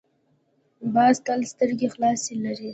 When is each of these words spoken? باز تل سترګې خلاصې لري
باز 0.93 1.15
تل 1.25 1.39
سترګې 1.51 1.87
خلاصې 1.93 2.33
لري 2.45 2.69